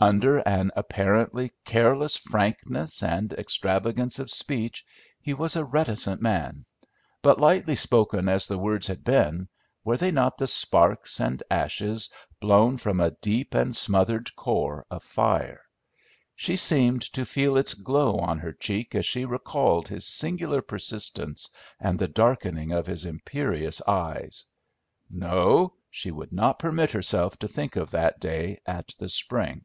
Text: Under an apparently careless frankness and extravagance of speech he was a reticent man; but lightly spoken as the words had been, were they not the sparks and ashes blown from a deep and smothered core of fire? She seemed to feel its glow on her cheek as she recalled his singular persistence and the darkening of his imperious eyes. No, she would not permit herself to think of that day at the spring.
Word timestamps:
Under 0.00 0.38
an 0.38 0.72
apparently 0.74 1.52
careless 1.64 2.16
frankness 2.16 3.04
and 3.04 3.32
extravagance 3.34 4.18
of 4.18 4.32
speech 4.32 4.84
he 5.20 5.32
was 5.32 5.54
a 5.54 5.62
reticent 5.64 6.20
man; 6.20 6.64
but 7.22 7.38
lightly 7.38 7.76
spoken 7.76 8.28
as 8.28 8.48
the 8.48 8.58
words 8.58 8.88
had 8.88 9.04
been, 9.04 9.46
were 9.84 9.96
they 9.96 10.10
not 10.10 10.38
the 10.38 10.48
sparks 10.48 11.20
and 11.20 11.40
ashes 11.48 12.10
blown 12.40 12.78
from 12.78 12.98
a 12.98 13.12
deep 13.12 13.54
and 13.54 13.76
smothered 13.76 14.34
core 14.34 14.84
of 14.90 15.04
fire? 15.04 15.60
She 16.34 16.56
seemed 16.56 17.02
to 17.12 17.24
feel 17.24 17.56
its 17.56 17.74
glow 17.74 18.18
on 18.18 18.40
her 18.40 18.52
cheek 18.54 18.96
as 18.96 19.06
she 19.06 19.24
recalled 19.24 19.86
his 19.86 20.04
singular 20.04 20.62
persistence 20.62 21.48
and 21.78 21.96
the 21.96 22.08
darkening 22.08 22.72
of 22.72 22.88
his 22.88 23.04
imperious 23.04 23.80
eyes. 23.86 24.46
No, 25.08 25.74
she 25.90 26.10
would 26.10 26.32
not 26.32 26.58
permit 26.58 26.90
herself 26.90 27.38
to 27.38 27.46
think 27.46 27.76
of 27.76 27.92
that 27.92 28.18
day 28.18 28.58
at 28.66 28.90
the 28.98 29.08
spring. 29.08 29.64